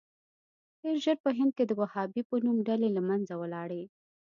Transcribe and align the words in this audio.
ډېر 0.81 0.95
ژر 1.03 1.17
په 1.25 1.29
هند 1.37 1.51
کې 1.57 1.63
د 1.67 1.71
وهابي 1.81 2.21
په 2.29 2.35
نوم 2.45 2.57
ډلې 2.67 2.89
له 2.95 3.01
منځه 3.09 3.33
ولاړې. 3.41 3.83